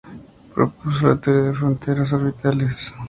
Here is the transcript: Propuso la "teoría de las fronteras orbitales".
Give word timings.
Propuso 0.55 1.09
la 1.09 1.17
"teoría 1.21 1.41
de 1.43 1.49
las 1.51 1.59
fronteras 1.59 2.13
orbitales". 2.13 2.95